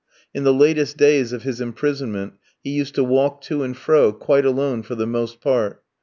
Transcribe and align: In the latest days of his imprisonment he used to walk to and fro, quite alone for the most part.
In 0.33 0.43
the 0.45 0.51
latest 0.51 0.97
days 0.97 1.31
of 1.31 1.43
his 1.43 1.61
imprisonment 1.61 2.33
he 2.63 2.71
used 2.71 2.95
to 2.95 3.03
walk 3.03 3.39
to 3.41 3.61
and 3.61 3.77
fro, 3.77 4.11
quite 4.11 4.45
alone 4.45 4.81
for 4.81 4.95
the 4.95 5.05
most 5.05 5.41
part. 5.41 5.83